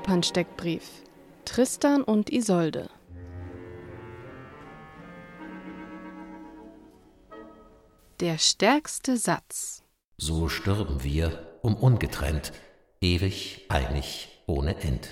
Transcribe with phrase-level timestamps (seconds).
[0.00, 1.02] Opernsteckbrief
[1.44, 2.88] Tristan und Isolde
[8.18, 9.82] Der stärkste Satz
[10.16, 12.52] So stürben wir, um ungetrennt,
[13.02, 15.10] ewig, einig, ohne End.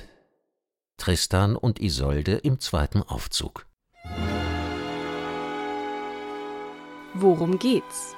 [0.96, 3.66] Tristan und Isolde im zweiten Aufzug.
[7.12, 8.16] Worum geht's?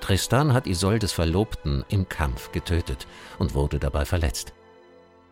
[0.00, 3.08] Tristan hat Isoldes Verlobten im Kampf getötet
[3.40, 4.54] und wurde dabei verletzt.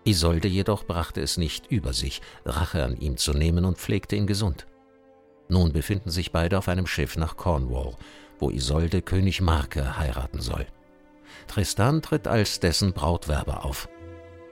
[0.05, 4.27] Isolde jedoch brachte es nicht über sich, Rache an ihm zu nehmen und pflegte ihn
[4.27, 4.67] gesund.
[5.49, 7.97] Nun befinden sich beide auf einem Schiff nach Cornwall,
[8.39, 10.67] wo Isolde König Marke heiraten soll.
[11.47, 13.89] Tristan tritt als dessen Brautwerber auf.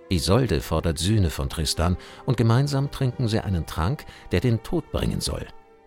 [0.09, 5.21] Isolde fordert Sühne von Tristan und gemeinsam trinken sie einen Trank, der den Tod bringen
[5.21, 5.47] soll,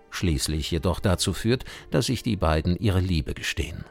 [0.10, 3.84] schließlich jedoch dazu führt, dass sich die beiden ihre Liebe gestehen.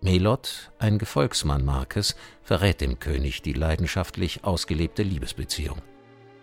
[0.00, 5.82] Melot, ein Gefolgsmann Markes, verrät dem König die leidenschaftlich ausgelebte Liebesbeziehung.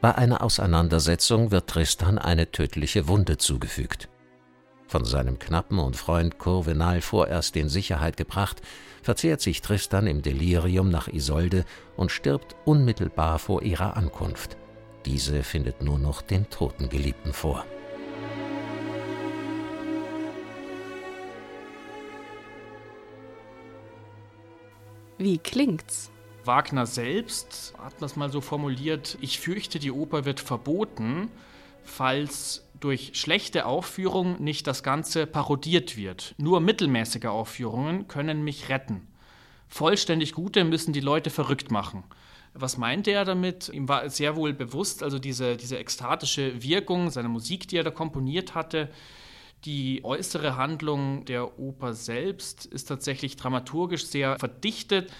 [0.01, 4.09] Bei einer Auseinandersetzung wird Tristan eine tödliche Wunde zugefügt.
[4.87, 8.61] Von seinem Knappen und Freund Courvenal vorerst in Sicherheit gebracht,
[9.01, 14.57] verzehrt sich Tristan im Delirium nach Isolde und stirbt unmittelbar vor ihrer Ankunft.
[15.05, 17.65] Diese findet nur noch den toten Geliebten vor.
[25.23, 26.11] Wie klingt's?
[26.43, 31.31] Wagner selbst hat das mal so formuliert, ich fürchte, die Oper wird verboten,
[31.85, 36.35] falls durch schlechte Aufführung nicht das Ganze parodiert wird.
[36.37, 39.07] Nur mittelmäßige Aufführungen können mich retten.
[39.69, 42.03] Vollständig gute müssen die Leute verrückt machen.
[42.53, 43.69] Was meinte er damit?
[43.69, 47.91] Ihm war sehr wohl bewusst, also diese, diese ekstatische Wirkung seiner Musik, die er da
[47.91, 48.89] komponiert hatte.
[49.65, 55.11] Die äußere Handlung der Oper selbst ist tatsächlich dramaturgisch sehr verdichtet.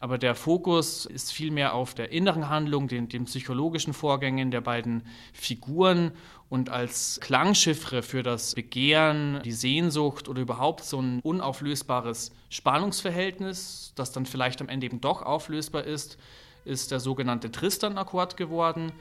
[0.00, 5.02] Aber der Fokus ist vielmehr auf der inneren Handlung, den, den psychologischen Vorgängen der beiden
[5.32, 6.12] Figuren
[6.48, 14.12] und als Klangchiffre für das Begehren, die Sehnsucht oder überhaupt so ein unauflösbares Spannungsverhältnis, das
[14.12, 16.18] dann vielleicht am Ende eben doch auflösbar ist,
[16.64, 18.92] ist der sogenannte Tristan-Akkord geworden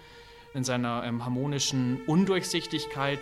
[0.53, 3.19] in seiner ähm, harmonischen Undurchsichtigkeit.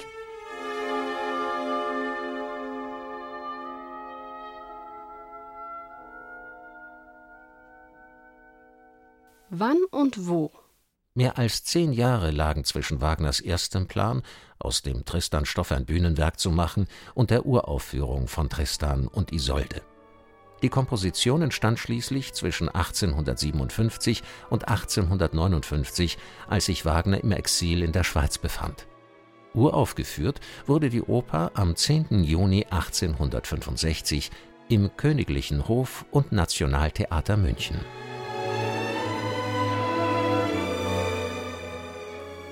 [9.55, 10.51] Wann und wo?
[11.13, 14.23] Mehr als zehn Jahre lagen zwischen Wagners erstem Plan,
[14.57, 19.83] aus dem Tristan-Stoff ein Bühnenwerk zu machen, und der Uraufführung von Tristan und Isolde.
[20.63, 28.03] Die Komposition entstand schließlich zwischen 1857 und 1859, als sich Wagner im Exil in der
[28.03, 28.87] Schweiz befand.
[29.53, 32.23] Uraufgeführt wurde die Oper am 10.
[32.23, 34.31] Juni 1865
[34.69, 37.79] im Königlichen Hof- und Nationaltheater München.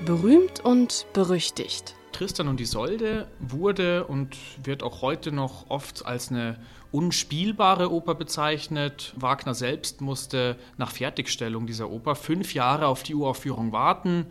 [0.06, 1.96] Berühmt und berüchtigt.
[2.12, 6.58] Tristan und Isolde wurde und wird auch heute noch oft als eine
[6.92, 9.14] unspielbare Oper bezeichnet.
[9.16, 14.26] Wagner selbst musste nach Fertigstellung dieser Oper fünf Jahre auf die Uraufführung warten.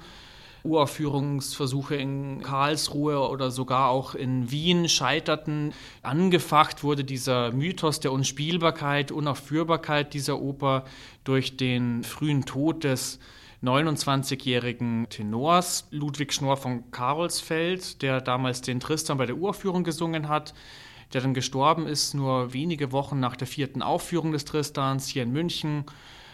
[0.64, 5.72] Uraufführungsversuche in Karlsruhe oder sogar auch in Wien scheiterten.
[6.02, 10.84] Angefacht wurde dieser Mythos der Unspielbarkeit, Unaufführbarkeit dieser Oper
[11.22, 13.20] durch den frühen Tod des
[13.62, 20.54] 29-jährigen Tenors Ludwig Schnorr von Karolsfeld, der damals den Tristan bei der Uraufführung gesungen hat,
[21.12, 25.32] der dann gestorben ist, nur wenige Wochen nach der vierten Aufführung des Tristans hier in
[25.32, 25.84] München.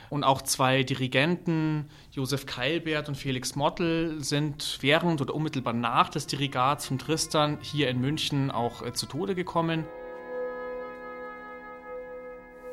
[0.09, 6.29] Und auch zwei Dirigenten, Josef Keilbert und Felix Mottl, sind während oder unmittelbar nach des
[6.29, 9.85] Dirigats von Tristan hier in München auch äh, zu Tode gekommen.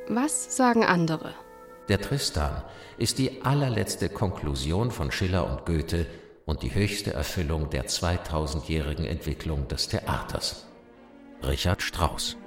[0.08, 1.34] Was sagen andere?
[1.90, 2.64] Der Tristan
[2.98, 6.06] ist die allerletzte Konklusion von Schiller und Goethe
[6.46, 10.66] und die höchste Erfüllung der 2000-jährigen Entwicklung des Theaters.
[11.44, 12.38] Richard Strauss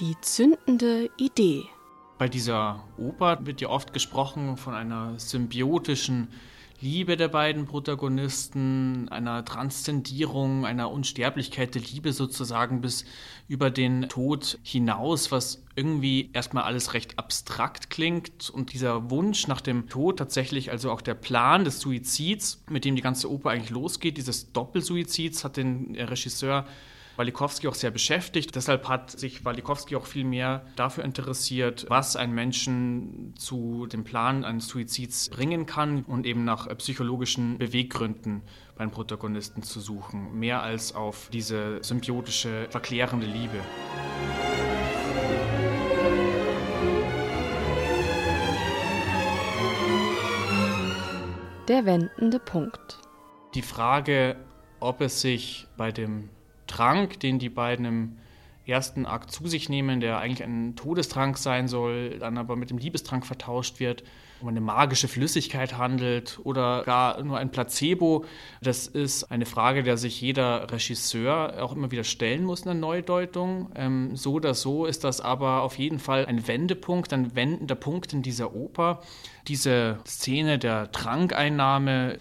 [0.00, 1.62] Die zündende Idee.
[2.18, 6.32] Bei dieser Oper wird ja oft gesprochen von einer symbiotischen
[6.80, 13.04] Liebe der beiden Protagonisten, einer Transzendierung, einer Unsterblichkeit der Liebe sozusagen bis
[13.48, 18.50] über den Tod hinaus, was irgendwie erstmal alles recht abstrakt klingt.
[18.50, 22.96] Und dieser Wunsch nach dem Tod tatsächlich, also auch der Plan des Suizids, mit dem
[22.96, 26.66] die ganze Oper eigentlich losgeht, dieses Doppelsuizids hat den Regisseur
[27.16, 28.54] Walikowski auch sehr beschäftigt.
[28.54, 34.44] Deshalb hat sich Walikowski auch viel mehr dafür interessiert, was einen Menschen zu dem Plan
[34.44, 38.42] eines Suizids bringen kann und eben nach äh, psychologischen Beweggründen
[38.76, 43.60] beim Protagonisten zu suchen, mehr als auf diese symbiotische, verklärende Liebe.
[51.68, 52.98] Der wendende Punkt.
[53.54, 54.36] Die Frage,
[54.80, 56.28] ob es sich bei dem
[56.66, 58.16] Trank, den die beiden im
[58.66, 62.78] ersten Akt zu sich nehmen, der eigentlich ein Todestrank sein soll, dann aber mit dem
[62.78, 64.04] Liebestrank vertauscht wird,
[64.40, 68.24] um eine magische Flüssigkeit handelt oder gar nur ein Placebo.
[68.62, 72.74] Das ist eine Frage, der sich jeder Regisseur auch immer wieder stellen muss in der
[72.74, 73.70] Neudeutung.
[73.74, 78.12] Ähm, so oder so ist das aber auf jeden Fall ein Wendepunkt, ein wendender Punkt
[78.12, 79.02] in dieser Oper.
[79.46, 82.18] Diese Szene der Trankeinnahme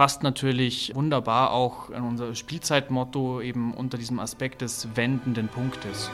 [0.00, 6.10] passt natürlich wunderbar auch an unser Spielzeitmotto eben unter diesem Aspekt des wendenden Punktes.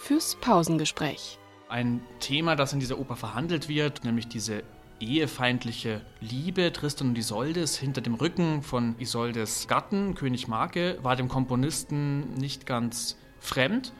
[0.00, 1.38] Fürs Pausengespräch.
[1.68, 4.64] Ein Thema, das in dieser Oper verhandelt wird, nämlich diese
[4.98, 11.28] ehefeindliche Liebe Tristan und Isoldes hinter dem Rücken von Isoldes Gatten, König Marke, war dem
[11.28, 13.92] Komponisten nicht ganz fremd.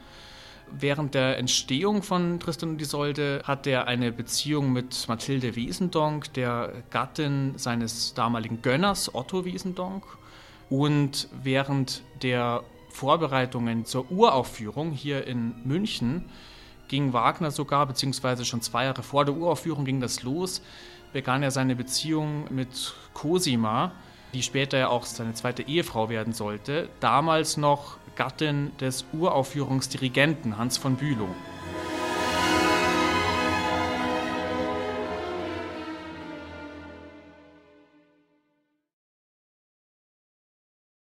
[0.77, 6.83] Während der Entstehung von Tristan und Isolde hat er eine Beziehung mit Mathilde Wiesendonck, der
[6.89, 10.03] Gattin seines damaligen Gönners Otto Wiesendonck.
[10.69, 16.25] Und während der Vorbereitungen zur Uraufführung hier in München
[16.87, 20.61] ging Wagner sogar, beziehungsweise schon zwei Jahre vor der Uraufführung ging das los,
[21.13, 23.93] begann er seine Beziehung mit Cosima,
[24.33, 30.95] die später auch seine zweite Ehefrau werden sollte, damals noch Gattin des Uraufführungsdirigenten Hans von
[30.95, 31.29] Bülow.